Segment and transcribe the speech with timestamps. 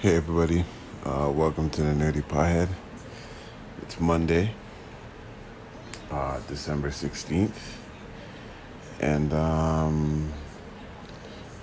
[0.00, 0.64] Hey everybody,
[1.04, 2.68] uh, welcome to the Nerdy Pothead.
[3.82, 4.54] It's Monday,
[6.08, 7.50] uh, December 16th,
[9.00, 10.32] and um,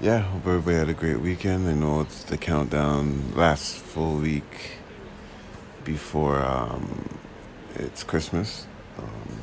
[0.01, 1.65] yeah, hope everybody had a great weekend.
[1.69, 4.79] I know it's the countdown, last full week
[5.85, 7.17] before um,
[7.75, 8.67] it's Christmas.
[8.97, 9.39] Um,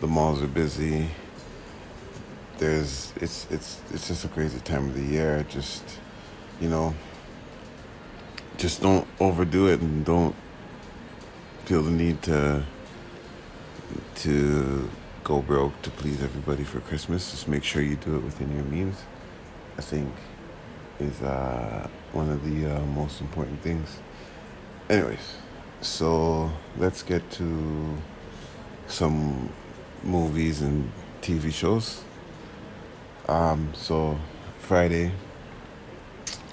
[0.00, 1.10] the malls are busy.
[2.58, 5.46] There's it's it's it's just a crazy time of the year.
[5.48, 5.84] Just
[6.60, 6.92] you know
[8.64, 10.34] just don't overdo it and don't
[11.66, 12.64] feel the need to
[14.14, 14.88] to
[15.22, 17.30] go broke to please everybody for Christmas.
[17.30, 18.96] Just make sure you do it within your means.
[19.76, 20.10] I think
[20.98, 23.98] is uh, one of the uh, most important things.
[24.88, 25.36] Anyways,
[25.82, 27.98] so let's get to
[28.86, 29.50] some
[30.02, 30.90] movies and
[31.20, 32.02] TV shows.
[33.28, 34.18] Um, so
[34.58, 35.12] Friday,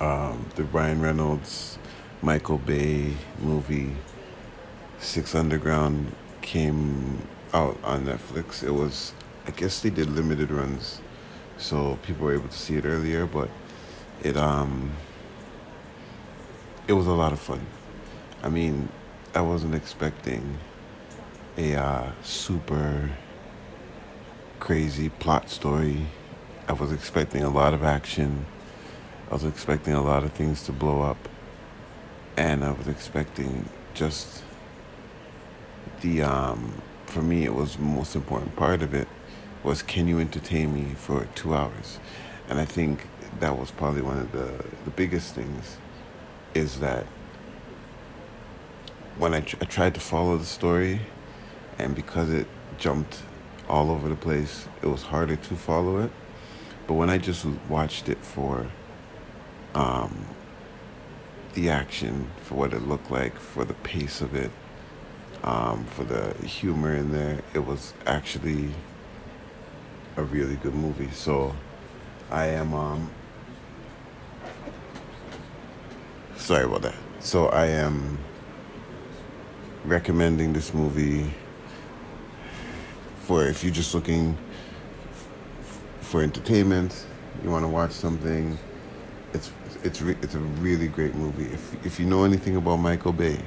[0.02, 1.78] um, the Ryan Reynolds
[2.24, 3.96] Michael Bay movie
[5.00, 8.62] Six Underground came out on Netflix.
[8.62, 9.14] It was,
[9.48, 11.02] I guess they did limited runs,
[11.58, 13.26] so people were able to see it earlier.
[13.26, 13.50] But
[14.22, 14.92] it um,
[16.88, 17.66] it was a lot of fun.
[18.44, 18.90] I mean,
[19.34, 20.60] I wasn't expecting
[21.58, 23.10] a uh, super
[24.60, 26.06] crazy plot story.
[26.68, 28.46] I was expecting a lot of action.
[29.32, 31.18] I was expecting a lot of things to blow up
[32.42, 34.42] and I was expecting just
[36.02, 39.08] the um, for me it was most important part of it
[39.64, 42.00] was can you entertain me for two hours?
[42.50, 43.06] And I think
[43.40, 44.50] that was probably one of the
[44.86, 45.78] the biggest things
[46.56, 47.06] is that
[49.20, 51.02] when I, tr- I tried to follow the story
[51.78, 52.48] and because it
[52.80, 53.22] jumped
[53.70, 56.12] all over the place it was harder to follow it.
[56.88, 58.66] But when I just watched it for
[59.76, 60.26] um,
[61.54, 64.52] the action, for what it looked like, for the pace of it,
[65.44, 67.42] um, for the humor in there.
[67.54, 68.70] It was actually
[70.18, 71.10] a really good movie.
[71.12, 71.56] So
[72.30, 73.10] I am um
[76.36, 76.96] sorry about that.
[77.20, 78.18] So I am
[79.86, 81.32] recommending this movie
[83.22, 84.38] for if you're just looking
[86.02, 87.06] for entertainment,
[87.44, 88.58] you want to watch something
[89.84, 91.46] it's re- it's a really great movie.
[91.46, 93.40] If if you know anything about Michael Bay,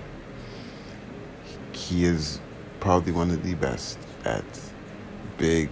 [1.72, 2.40] he is
[2.80, 4.44] probably one of the best at
[5.38, 5.68] big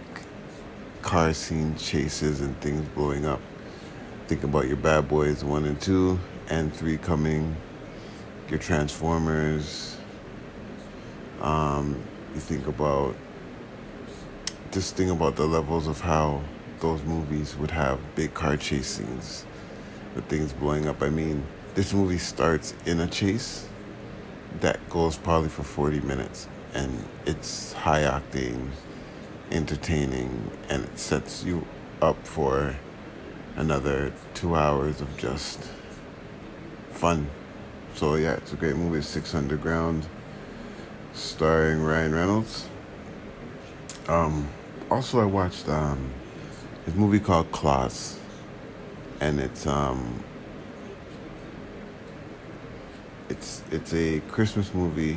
[1.02, 3.40] car scene chases and things blowing up.
[4.28, 6.18] Think about your Bad Boys one and two
[6.48, 7.56] and three coming,
[8.48, 9.96] your Transformers.
[11.40, 12.00] Um,
[12.34, 13.16] you think about
[14.70, 16.40] just think about the levels of how
[16.80, 19.44] those movies would have big car chase scenes
[20.14, 21.02] with things blowing up.
[21.02, 23.66] I mean, this movie starts in a chase
[24.60, 28.68] that goes probably for 40 minutes and it's high octane,
[29.50, 31.66] entertaining, and it sets you
[32.00, 32.74] up for
[33.56, 35.60] another two hours of just
[36.90, 37.28] fun.
[37.94, 40.06] So, yeah, it's a great movie, Six Underground,
[41.12, 42.68] starring Ryan Reynolds.
[44.08, 44.48] Um,
[44.90, 46.10] also, I watched um,
[46.86, 48.18] this movie called Klaus
[49.22, 50.20] and it's um
[53.28, 55.16] it's it's a Christmas movie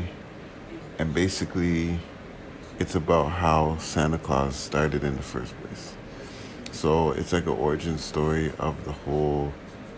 [1.00, 2.00] and basically
[2.78, 5.96] it's about how Santa Claus started in the first place.
[6.72, 9.52] So it's like an origin story of the whole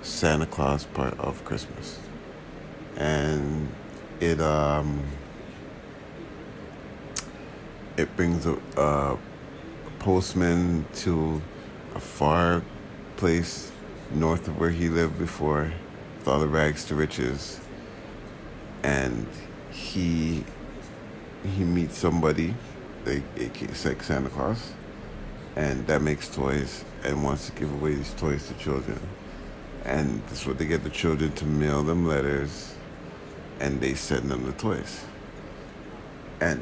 [0.04, 2.00] Santa Claus part of Christmas.
[2.96, 3.70] And
[4.22, 5.04] it um
[7.98, 9.18] it brings a, a
[10.00, 11.42] postman to
[11.94, 12.62] a far
[13.18, 13.72] place
[14.12, 15.72] north of where he lived before,
[16.20, 17.60] with all the rags to riches,
[18.84, 19.28] and
[19.72, 20.44] he
[21.44, 22.54] he meets somebody,
[23.06, 24.74] they it's like Santa Claus,
[25.56, 29.00] and that makes toys and wants to give away these toys to children,
[29.86, 32.76] and that's what they get the children to mail them letters,
[33.60, 35.06] and they send them the toys,
[36.42, 36.62] and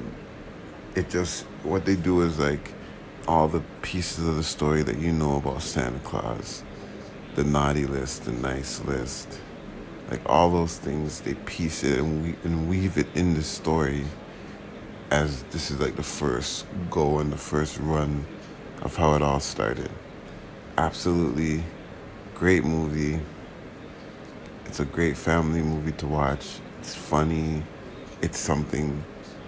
[0.95, 2.73] it just what they do is like
[3.27, 6.63] all the pieces of the story that you know about Santa Claus
[7.35, 9.39] the naughty list, the nice list,
[10.09, 14.05] like all those things, they piece it and, we, and weave it in the story
[15.11, 18.25] as this is like the first go and the first run
[18.81, 19.89] of how it all started.
[20.77, 21.63] Absolutely
[22.33, 23.19] great movie.
[24.65, 26.59] It's a great family movie to watch.
[26.79, 27.63] It's funny.
[28.21, 29.03] It's something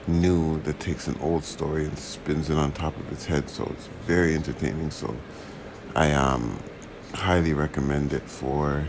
[0.07, 3.49] new that takes an old story and spins it on top of its head.
[3.49, 4.91] So it's very entertaining.
[4.91, 5.15] So
[5.95, 6.59] I um
[7.13, 8.85] highly recommend it for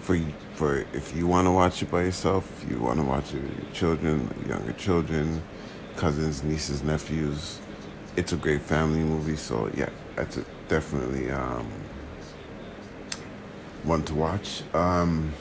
[0.00, 0.18] for
[0.54, 3.42] for if you want to watch it by yourself, if you want to watch it
[3.42, 5.42] with your children, younger children,
[5.96, 7.60] cousins, nieces, nephews,
[8.16, 9.36] it's a great family movie.
[9.36, 11.66] So yeah, that's a, definitely um,
[13.84, 14.62] one to watch.
[14.74, 15.32] Um,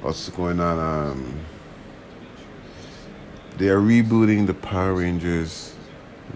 [0.00, 0.78] what's going on?
[0.78, 1.40] Um,
[3.58, 5.74] they are rebooting the Power Rangers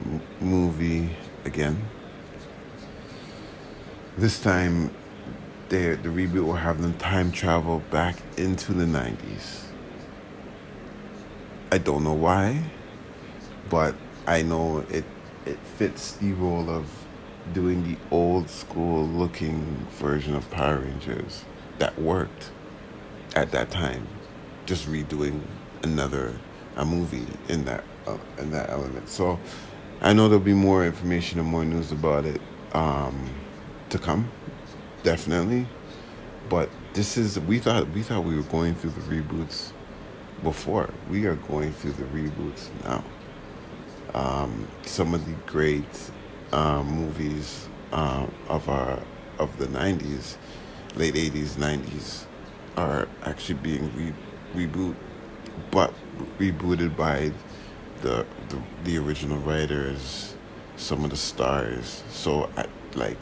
[0.04, 1.10] m- movie
[1.44, 1.82] again.
[4.18, 4.90] This time,
[5.68, 9.64] they, the reboot will have them time travel back into the 90s.
[11.70, 12.62] I don't know why,
[13.68, 13.94] but
[14.26, 15.04] I know it
[15.44, 16.86] it fits the role of
[17.52, 21.44] doing the old school looking version of Power Rangers
[21.78, 22.50] that worked
[23.34, 24.06] at that time.
[24.64, 25.42] Just redoing
[25.82, 26.34] another
[26.76, 29.08] a movie in that uh, in that element.
[29.08, 29.38] So
[30.00, 32.40] I know there'll be more information and more news about it
[32.72, 33.28] um,
[33.90, 34.30] to come,
[35.02, 35.66] definitely.
[36.48, 39.72] But this is we thought we thought we were going through the reboots
[40.42, 40.90] before.
[41.10, 43.04] We are going through the reboots now.
[44.14, 46.10] Um, some of the great
[46.52, 49.00] um, movies um, of our
[49.38, 50.36] of the '90s,
[50.94, 52.24] late '80s, '90s,
[52.76, 54.14] are actually being
[54.54, 54.94] re- reboot,
[55.70, 55.92] but
[56.38, 57.32] rebooted by
[58.02, 60.34] the, the the original writers,
[60.76, 62.04] some of the stars.
[62.10, 63.18] So I like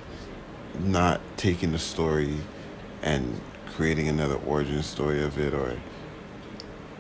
[0.81, 2.35] not taking the story
[3.03, 3.41] and
[3.75, 5.77] creating another origin story of it or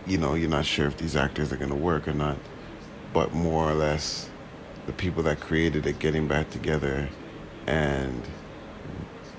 [0.06, 2.36] you know you're not sure if these actors are going to work or not
[3.12, 4.28] but more or less
[4.86, 7.08] the people that created it getting back together
[7.66, 8.22] and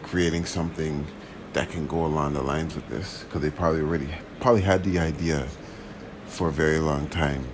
[0.02, 1.06] creating something
[1.54, 4.10] that can go along the lines with this because they probably already
[4.40, 5.48] probably had the idea
[6.26, 7.46] for a very long time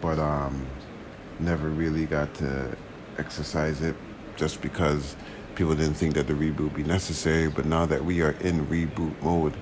[0.00, 0.66] but um,
[1.38, 2.76] never really got to
[3.18, 3.96] exercise it
[4.36, 5.16] just because
[5.54, 8.66] people didn't think that the reboot would be necessary but now that we are in
[8.66, 9.54] reboot mode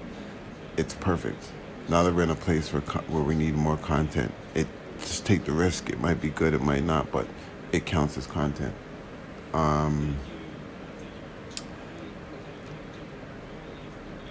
[0.76, 1.44] it's perfect.
[1.88, 4.66] Now that we're in a place where, where we need more content it
[4.98, 5.90] just take the risk.
[5.90, 7.26] It might be good it might not but
[7.72, 8.74] it counts as content.
[9.54, 10.16] Um,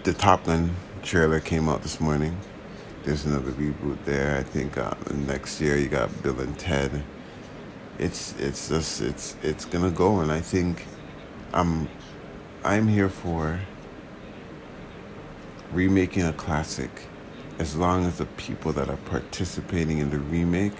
[0.03, 2.37] the top gun trailer came out this morning.
[3.03, 4.37] There's another reboot there.
[4.37, 7.03] I think uh, next year you got bill and ted.
[7.99, 10.85] It's it's just it's it's gonna go and i think
[11.53, 11.89] I'm
[12.63, 13.59] I'm here for
[15.73, 16.89] remaking a classic
[17.59, 20.77] as long as the people that are participating in the remake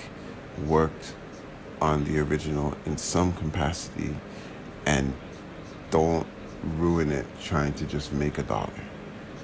[0.65, 1.13] worked
[1.81, 4.15] on the original in some capacity
[4.85, 5.13] and
[5.89, 6.27] don't
[6.77, 8.71] ruin it trying to just make a dollar.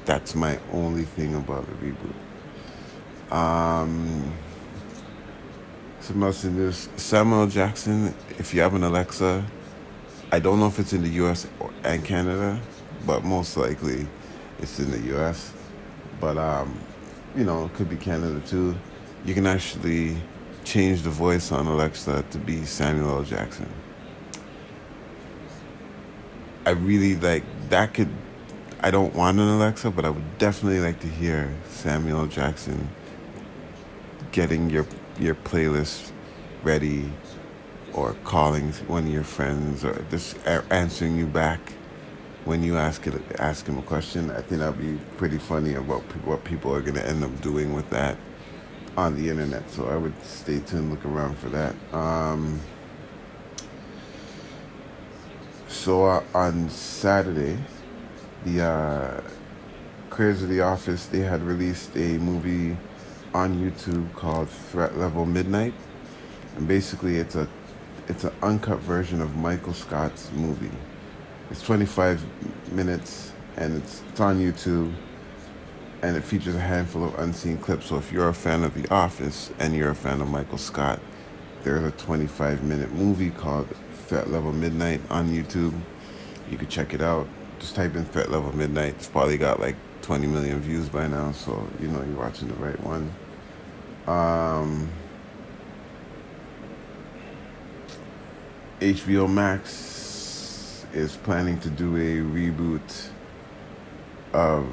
[0.06, 3.36] That's my only thing about the reboot.
[3.36, 4.34] Um,
[6.00, 9.44] some else in this Samuel Jackson, if you have an Alexa,
[10.32, 11.48] I don't know if it's in the U.S.
[11.84, 12.60] and Canada,
[13.06, 14.06] but most likely
[14.60, 15.54] it's in the U.S.
[16.20, 16.78] But um,
[17.36, 18.76] you know, it could be Canada too.
[19.24, 20.18] You can actually
[20.66, 23.24] change the voice on Alexa to be Samuel L.
[23.24, 23.70] Jackson.
[26.66, 27.94] I really like that.
[27.94, 28.10] Could
[28.82, 32.90] I don't want an Alexa, but I would definitely like to hear Samuel Jackson
[34.34, 34.86] getting your
[35.18, 36.12] your playlist
[36.64, 37.10] ready
[37.98, 41.60] or calling one of your friends or just answering you back
[42.46, 44.30] when you ask it ask him a question.
[44.30, 47.90] I think that'd be pretty funny about what people are gonna end up doing with
[47.90, 48.16] that
[48.96, 49.70] on the internet.
[49.72, 51.76] So I would stay tuned, look around for that.
[51.92, 52.62] Um,
[55.68, 57.58] so uh, on Saturday,
[58.46, 59.22] the uh,
[60.12, 62.78] Creators of the Office they had released a movie
[63.34, 65.74] on YouTube called Threat Level Midnight,
[66.56, 67.48] and basically it's a
[68.08, 70.72] it's an uncut version of Michael Scott's movie.
[71.52, 74.94] It's 25 minutes and it's, it's on YouTube
[76.02, 77.88] and it features a handful of unseen clips.
[77.88, 81.00] So if you're a fan of The Office and you're a fan of Michael Scott,
[81.64, 83.68] there's a 25 minute movie called
[84.08, 85.78] Threat Level Midnight on YouTube.
[86.50, 87.28] You can check it out.
[87.60, 88.96] Just type in Threat Level Midnight.
[88.96, 92.54] It's probably got like 20 million views by now, so you know you're watching the
[92.56, 93.12] right one.
[94.08, 94.90] Um,
[98.80, 103.10] HBO Max is planning to do a reboot
[104.34, 104.68] of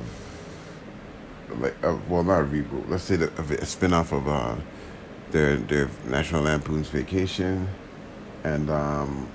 [1.59, 2.89] like uh, well not a reboot.
[2.89, 4.57] Let's say that a spin-off of uh,
[5.31, 7.67] their their National Lampoon's Vacation
[8.43, 9.27] and um,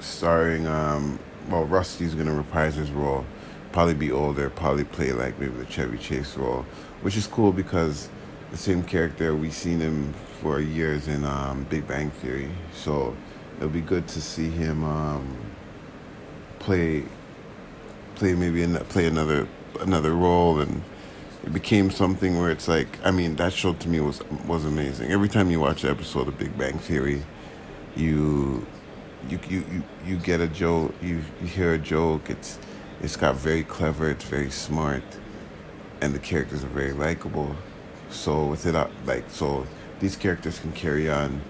[0.00, 3.24] starring um, well Rusty's gonna reprise his role
[3.72, 6.64] probably be older probably play like maybe the Chevy Chase role
[7.02, 8.08] which is cool because
[8.50, 12.50] the same character we've seen him for years in um, Big Bang Theory.
[12.72, 13.16] So
[13.56, 15.36] it'll be good to see him um,
[16.58, 17.04] play
[18.14, 19.46] play maybe in play another
[19.80, 20.82] another role and
[21.44, 25.12] it became something where it's like I mean that show to me was was amazing.
[25.12, 27.22] Every time you watch an episode of Big Bang Theory,
[27.94, 28.66] you
[29.28, 32.30] you you you, you get a joke, you, you hear a joke.
[32.30, 32.58] It's
[33.00, 35.04] it's got very clever, it's very smart,
[36.00, 37.54] and the characters are very likable.
[38.10, 39.66] So with it up like so
[40.00, 41.40] these characters can carry on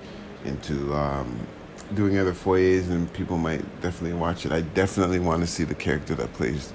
[0.45, 1.47] into um,
[1.95, 4.53] doing other foyers and people might definitely watch it.
[4.53, 6.73] I definitely want to see the character that plays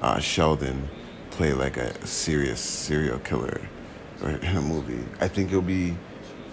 [0.00, 0.88] uh, Sheldon
[1.30, 3.60] play like a serious serial killer
[4.22, 5.04] in a movie.
[5.20, 5.96] I think it'll be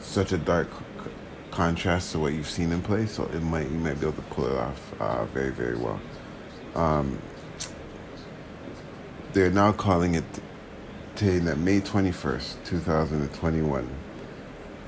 [0.02, 0.70] such a dark
[1.52, 4.30] contrast to what you've seen in play, so it might you might be able to
[4.30, 6.00] pull it off uh, very very well.
[6.76, 7.20] Um,
[9.34, 10.24] they're now calling it
[11.20, 13.90] saying that May twenty first, two thousand and twenty one,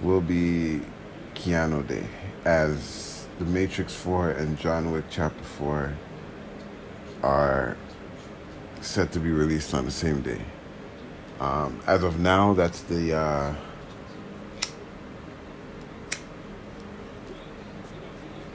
[0.01, 0.79] will be
[1.35, 2.05] Keanu Day
[2.45, 5.93] as The Matrix Four and John Wick Chapter Four
[7.21, 7.75] are
[8.79, 10.39] set to be released on the same day.
[11.41, 13.13] Um, as of now, that's the.
[13.13, 13.55] Uh,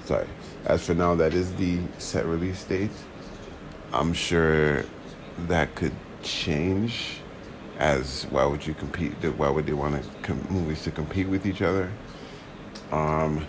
[0.06, 0.28] sorry.
[0.64, 2.90] As for now, that is the set release date.
[3.92, 4.84] I'm sure
[5.46, 5.92] that could
[6.22, 7.20] change.
[7.78, 9.12] As why would you compete?
[9.36, 11.92] Why would they want to com- movies to compete with each other?
[12.90, 13.46] Um,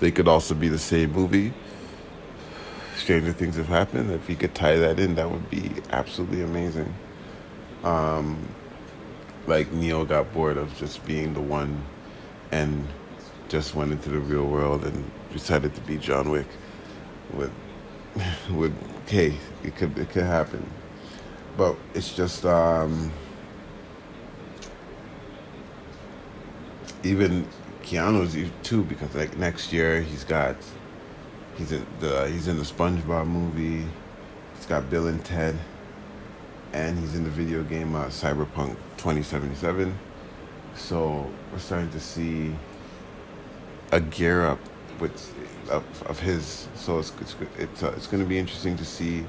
[0.00, 1.52] they could also be the same movie
[3.02, 4.10] stranger things have happened.
[4.10, 6.94] If you could tie that in, that would be absolutely amazing.
[7.84, 8.48] Um,
[9.46, 11.84] like Neo got bored of just being the one,
[12.52, 12.86] and
[13.48, 16.46] just went into the real world and decided to be John Wick.
[17.32, 17.52] With,
[18.50, 18.74] with,
[19.08, 20.64] hey, it could it could happen,
[21.56, 23.12] but it's just um,
[27.02, 27.46] even
[27.82, 30.56] Keanu's too because like next year he's got
[31.56, 33.86] He's in the he's in the SpongeBob movie.
[34.56, 35.58] He's got Bill and Ted,
[36.72, 39.96] and he's in the video game uh, Cyberpunk 2077.
[40.74, 42.54] So we're starting to see
[43.90, 44.58] a gear up
[44.98, 45.34] with
[45.70, 46.68] of, of his.
[46.74, 49.24] So it's it's it's, uh, it's going to be interesting to see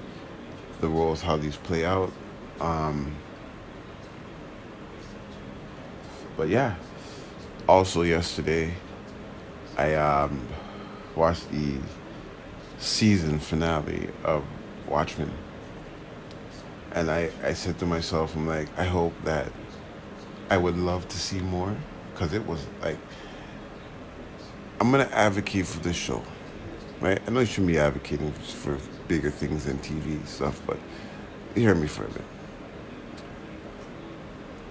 [0.84, 2.12] the roles how these play out.
[2.60, 3.16] Um,
[6.36, 6.76] but yeah,
[7.70, 8.74] also yesterday,
[9.78, 10.46] I um,
[11.16, 11.78] watched the
[12.80, 14.44] season finale of
[14.86, 15.32] Watchmen.
[16.92, 19.52] And I, I said to myself, I'm like, I hope that
[20.50, 21.76] I would love to see more
[22.14, 22.98] because it was like,
[24.82, 26.22] I'm going to advocate for this show,
[27.00, 27.22] right?
[27.26, 30.78] I know you shouldn't be advocating for bigger things than TV stuff, but
[31.56, 32.26] hear me for a bit.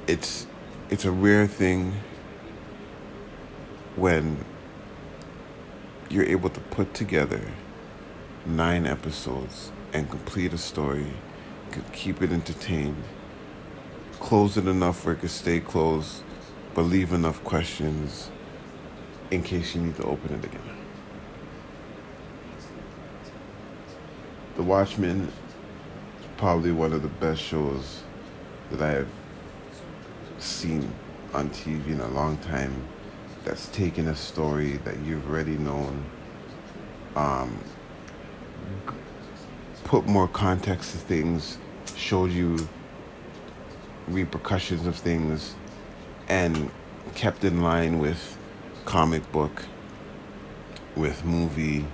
[0.07, 0.47] It's,
[0.91, 1.95] it's a rare thing
[3.97, 4.45] when
[6.09, 7.41] you're able to put together
[8.45, 11.07] nine episodes and complete a story,
[11.93, 13.03] keep it entertained,
[14.19, 16.23] close it enough where it could stay closed,
[16.75, 18.31] but leave enough questions
[19.31, 20.82] in case you need to open it again.
[24.55, 25.29] The Watchmen
[26.21, 28.03] is probably one of the best shows
[28.71, 29.09] that I have
[30.39, 30.93] seen
[31.33, 32.87] on TV in a long time
[33.45, 36.05] that's taken a story that you've already known
[37.17, 37.59] um,
[39.85, 41.57] put more context to things,
[41.97, 42.69] showed you
[44.07, 45.55] repercussions of things,
[46.29, 46.71] and
[47.15, 48.37] kept in line with
[48.85, 49.65] comic book,
[50.95, 51.87] with movie.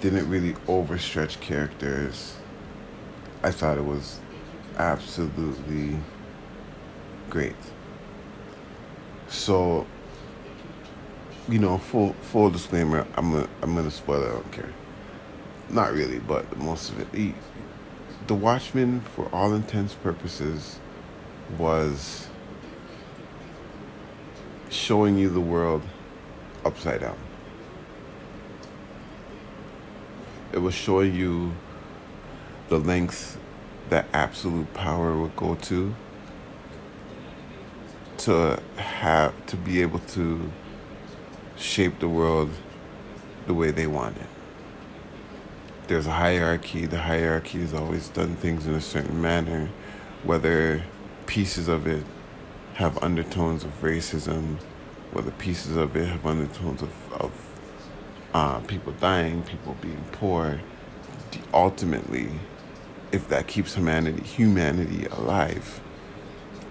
[0.00, 2.36] Didn't really overstretch characters.
[3.42, 4.20] I thought it was
[4.76, 5.96] absolutely
[7.30, 7.56] great.
[9.28, 9.86] So,
[11.48, 14.28] you know, full full disclaimer, I'm gonna I'm gonna spoil it.
[14.28, 14.72] I don't care.
[15.70, 17.08] Not really, but most of it.
[17.12, 17.34] He,
[18.26, 20.78] the Watchmen, for all intents purposes,
[21.58, 22.28] was
[24.68, 25.82] showing you the world
[26.64, 27.18] upside down.
[30.56, 31.52] It was showing you
[32.68, 33.36] the lengths
[33.90, 35.94] that absolute power would go to
[38.18, 40.50] to have to be able to
[41.56, 42.50] shape the world
[43.46, 44.26] the way they want it
[45.86, 46.86] there's a hierarchy.
[46.86, 49.68] The hierarchy has always done things in a certain manner,
[50.24, 50.82] whether
[51.26, 52.04] pieces of it
[52.74, 54.56] have undertones of racism,
[55.12, 57.45] whether pieces of it have undertones of, of
[58.34, 60.60] uh, people dying, people being poor.
[61.54, 62.30] Ultimately,
[63.12, 65.80] if that keeps humanity humanity alive,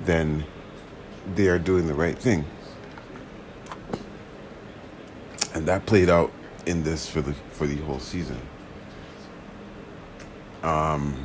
[0.05, 0.45] then
[1.35, 2.45] they are doing the right thing.
[5.55, 6.31] And that played out
[6.65, 8.39] in this for the for the whole season.
[10.63, 11.15] um,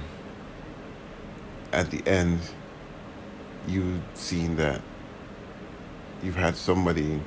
[1.72, 2.40] at the end,
[3.68, 4.82] you've seen that
[6.22, 7.20] you've had somebody,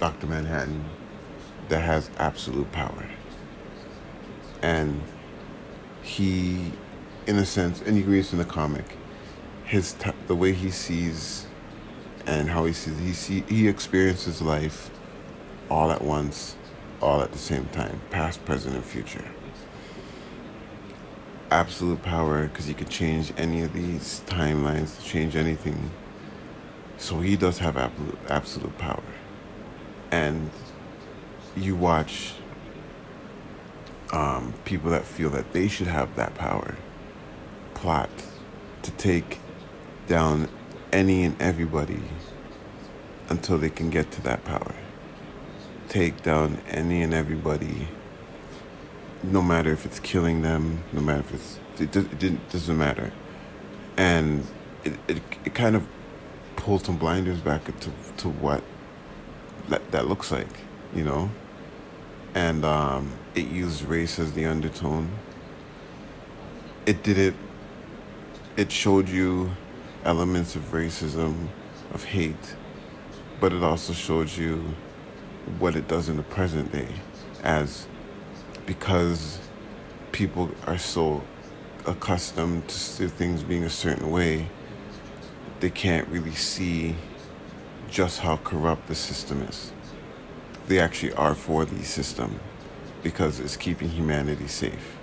[0.00, 0.26] Dr.
[0.26, 0.84] Manhattan,
[1.68, 3.06] that has absolute power.
[4.62, 5.00] And
[6.02, 6.72] he,
[7.26, 8.96] in a sense, and you read in the comic,
[9.64, 11.46] his t- the way he sees
[12.26, 14.90] and how he sees he see he experiences life
[15.70, 16.56] all at once,
[17.00, 19.24] all at the same time, past, present, and future.
[21.50, 25.90] Absolute power because he could change any of these timelines, change anything.
[26.96, 29.02] So he does have absolute, absolute power.
[30.10, 30.50] And
[31.56, 32.34] you watch
[34.12, 36.76] um, people that feel that they should have that power
[37.74, 38.10] plot
[38.82, 39.40] to take
[40.06, 40.48] down
[40.92, 42.02] any and everybody
[43.28, 44.74] until they can get to that power.
[45.88, 47.88] Take down any and everybody,
[49.22, 53.12] no matter if it's killing them, no matter if it's, it, it, it doesn't matter.
[53.96, 54.46] And
[54.84, 55.86] it, it, it kind of
[56.56, 58.62] pulls some blinders back to, to what
[59.68, 60.48] that, that looks like,
[60.94, 61.30] you know?
[62.34, 65.10] And um, it used race as the undertone.
[66.86, 67.34] It did it,
[68.56, 69.50] it showed you
[70.04, 71.48] elements of racism,
[71.92, 72.56] of hate,
[73.40, 74.74] but it also showed you
[75.58, 76.88] what it does in the present day
[77.42, 77.86] as
[78.66, 79.38] because
[80.12, 81.22] people are so
[81.86, 84.48] accustomed to things being a certain way,
[85.60, 86.96] they can't really see
[87.90, 89.70] just how corrupt the system is.
[90.66, 92.40] They actually are for the system
[93.02, 94.96] because it's keeping humanity safe,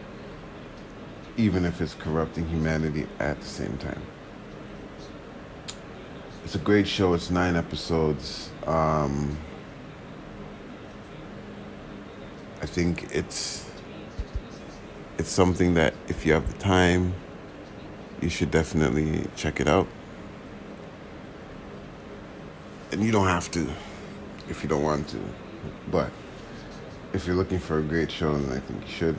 [1.38, 4.01] even if it's corrupting humanity at the same time
[6.44, 7.13] it's a great show.
[7.13, 8.50] It's nine episodes.
[8.68, 9.38] Um,
[12.62, 13.70] I think it's
[15.18, 17.13] it's something that if you have the time,
[18.22, 19.88] you should definitely check it out.
[22.91, 23.67] And you don't have to
[24.50, 25.19] if you don't want to,
[25.89, 26.12] but
[27.13, 29.15] if you're looking for a great show, then I think you should.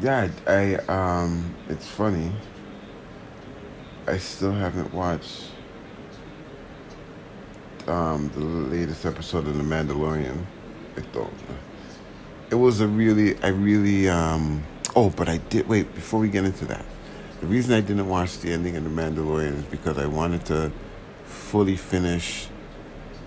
[0.00, 2.32] Yeah, I um, it's funny.
[4.06, 5.50] I still haven't watched
[7.88, 10.44] um, the latest episode of The Mandalorian.
[10.96, 11.32] I don't.
[12.50, 14.64] It was a really, I really, um,
[14.96, 16.84] oh, but I did, wait, before we get into that,
[17.40, 20.72] the reason I didn't watch the ending of The Mandalorian is because I wanted to
[21.24, 22.48] fully finish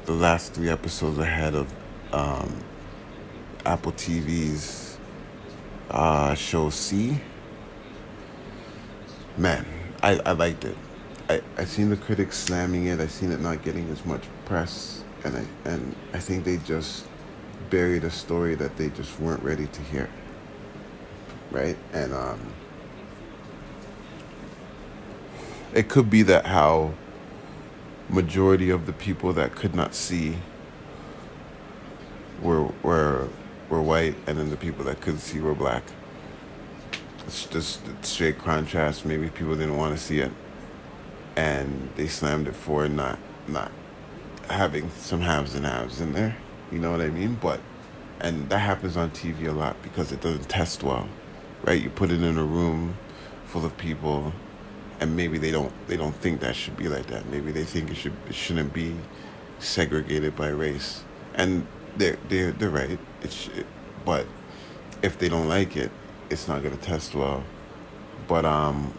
[0.06, 1.74] the last three episodes ahead of
[2.12, 2.64] um,
[3.66, 4.98] Apple TV's
[5.90, 7.20] uh, show See.
[9.38, 9.66] Man,
[10.02, 10.78] I, I liked it.
[11.30, 13.00] I, I seen the critics slamming it.
[13.00, 17.06] I seen it not getting as much press, and I and I think they just
[17.70, 20.10] buried a story that they just weren't ready to hear.
[21.52, 22.40] Right, and um,
[25.74, 26.94] it could be that how
[28.12, 30.38] majority of the people that could not see
[32.42, 33.30] were were
[33.70, 35.84] were white, and then the people that could see were black
[37.32, 39.06] it's just a straight contrast.
[39.06, 40.32] Maybe people didn't want to see it,
[41.36, 43.72] and they slammed it for not not
[44.50, 46.36] having some haves and haves in there.
[46.72, 47.38] You know what I mean?
[47.42, 47.62] But
[48.20, 51.08] and that happens on TV a lot because it doesn't test well,
[51.64, 51.82] right?
[51.82, 52.98] You put it in a room
[53.46, 54.34] full of people,
[55.02, 57.26] and maybe they don't they don't think that should be like that.
[57.26, 58.96] Maybe they think it should it shouldn't be
[59.60, 63.00] segregated by race, and they're they're they're right.
[63.22, 63.66] It's it,
[64.06, 64.26] but
[65.02, 65.92] if they don't like it,
[66.30, 67.44] it's not to test well.
[68.28, 68.94] But um,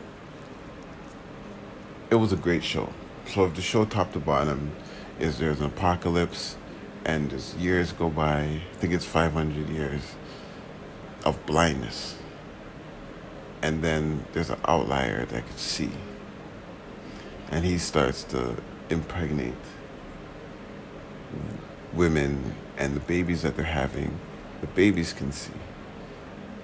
[2.10, 2.92] it was a great show.
[3.26, 4.72] So if the show top to bottom
[5.18, 6.56] is there's an apocalypse
[7.04, 10.02] and as years go by, I think it's 500 years
[11.24, 12.16] of blindness.
[13.62, 15.90] And then there's an outlier that can see.
[17.50, 18.56] And he starts to
[18.90, 19.54] impregnate
[21.92, 24.18] women and the babies that they're having.
[24.60, 25.52] The babies can see.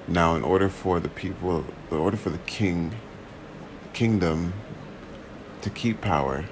[0.07, 2.95] Now, in order for the people, in order for the king,
[3.93, 4.55] kingdom
[5.61, 6.47] to keep power,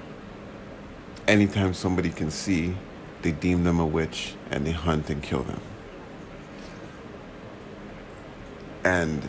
[1.27, 2.75] anytime somebody can see,
[3.23, 5.61] they deem them a witch and they hunt and kill them.
[8.83, 9.27] And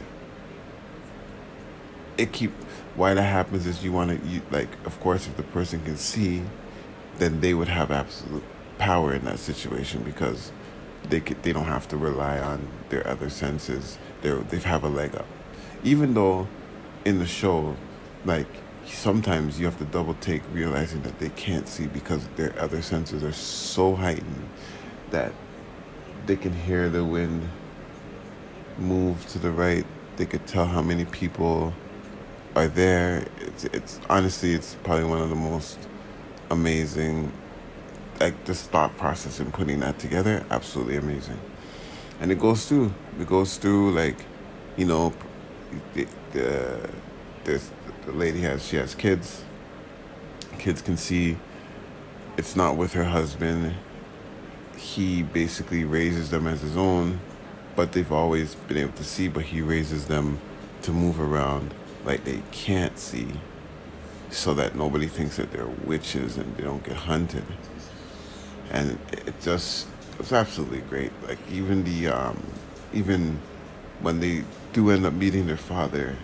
[2.19, 2.53] it keep
[2.97, 6.43] why that happens is you want to like of course if the person can see
[7.19, 8.45] then they would have absolute
[8.79, 10.53] power in that situation because
[11.11, 13.99] they could, they don't have to rely on their other senses.
[14.23, 15.27] They they have a leg up,
[15.85, 16.49] even though
[17.05, 17.77] in the show,
[18.25, 18.47] like
[18.87, 23.23] sometimes you have to double take realizing that they can't see because their other senses
[23.23, 24.49] are so heightened
[25.11, 25.33] that
[26.27, 27.49] they can hear the wind
[28.79, 31.73] move to the right, they could tell how many people
[32.59, 33.27] are there.
[33.41, 35.79] It's, it's honestly, it's probably one of the most
[36.51, 37.33] amazing,
[38.21, 40.45] like this thought process in putting that together.
[40.51, 41.39] Absolutely amazing,
[42.21, 42.93] and it goes through.
[43.21, 44.25] It goes through like,
[44.77, 45.13] you know,
[45.95, 46.91] the, the
[47.45, 47.71] this
[48.07, 49.45] the lady has she has kids.
[50.59, 51.39] Kids can see.
[52.37, 53.75] It's not with her husband.
[54.77, 57.21] He basically raises them as his own
[57.79, 60.41] but they've always been able to see, but he raises them
[60.83, 61.73] to move around
[62.09, 63.29] like they can't see
[64.31, 67.45] so that nobody thinks that they're witches and they don't get hunted.
[68.71, 69.87] And it just
[70.19, 71.13] it's absolutely great.
[71.27, 72.43] Like even the um,
[72.95, 73.39] even
[74.01, 76.17] when they do end up meeting their father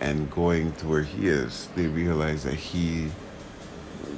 [0.00, 3.08] and going to where he is, they realize that he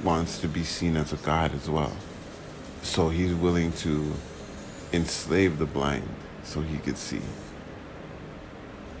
[0.03, 1.97] wants to be seen as a god as well.
[2.83, 4.13] So he's willing to
[4.93, 6.07] enslave the blind
[6.43, 7.21] so he could see.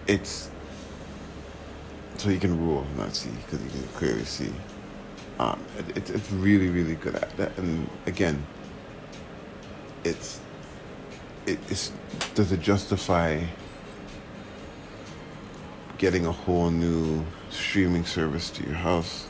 [0.07, 0.49] It's
[2.17, 4.51] so he can rule, not see, because he can clearly see.
[5.39, 5.59] Um,
[5.95, 7.57] it, it's really, really good at that.
[7.57, 8.45] And again,
[10.03, 10.39] it's
[11.45, 11.91] it, it's
[12.33, 13.41] does it justify
[15.97, 19.27] getting a whole new streaming service to your house?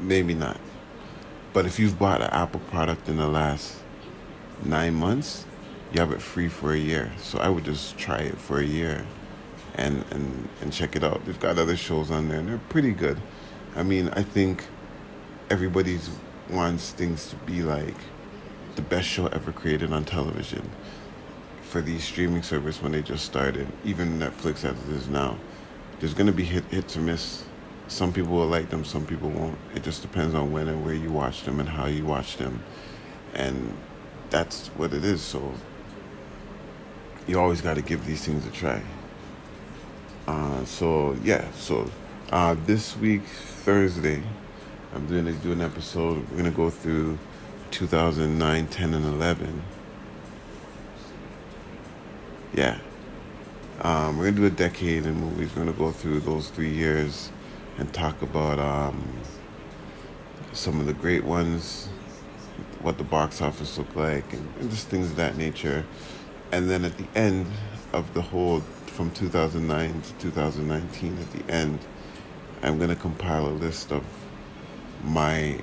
[0.00, 0.58] Maybe not.
[1.52, 3.76] But if you've bought an Apple product in the last
[4.64, 5.46] nine months,
[5.92, 7.12] you have it free for a year.
[7.18, 9.06] So I would just try it for a year
[9.74, 11.24] and, and, and check it out.
[11.24, 13.18] They've got other shows on there and they're pretty good.
[13.76, 14.64] I mean, I think
[15.50, 15.98] everybody
[16.48, 17.96] wants things to be like
[18.76, 20.68] the best show ever created on television
[21.62, 25.36] for these streaming service when they just started, even Netflix as it is now.
[25.98, 27.44] There's going to be hit, hits or miss.
[27.88, 29.58] Some people will like them, some people won't.
[29.74, 32.62] It just depends on when and where you watch them and how you watch them.
[33.34, 33.76] And
[34.30, 35.20] that's what it is.
[35.20, 35.52] So
[37.26, 38.82] you always got to give these things a try.
[40.26, 41.90] Uh, so yeah, so
[42.32, 44.22] uh, this week Thursday,
[44.94, 46.28] I'm doing do an episode.
[46.30, 47.18] We're gonna go through
[47.70, 49.62] 2009, 10, and 11.
[52.54, 52.78] Yeah,
[53.82, 55.50] um, we're gonna do a decade in movies.
[55.54, 57.30] We're gonna go through those three years
[57.78, 59.06] and talk about um,
[60.52, 61.88] some of the great ones,
[62.80, 65.84] what the box office looked like, and, and just things of that nature
[66.54, 67.46] and then at the end
[67.92, 68.62] of the whole
[68.94, 71.80] from 2009 to 2019 at the end
[72.62, 74.04] i'm going to compile a list of
[75.02, 75.60] my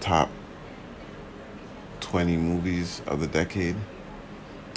[0.00, 0.28] top
[2.00, 3.74] 20 movies of the decade.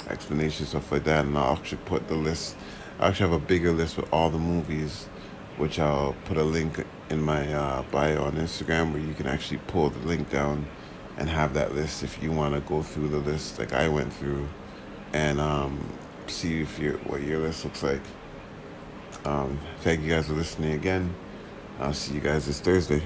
[0.08, 2.56] Explanation stuff like that and i'll actually put the list
[2.98, 5.04] i actually have a bigger list with all the movies
[5.58, 9.60] which i'll put a link in my uh, bio on instagram where you can actually
[9.66, 10.66] pull the link down
[11.18, 14.10] and have that list if you want to go through the list like i went
[14.10, 14.48] through.
[15.12, 15.84] And um,
[16.30, 18.00] see if your what your list looks like.
[19.24, 21.14] Um, thank you guys for listening again.
[21.78, 23.02] I'll see you guys this Thursday.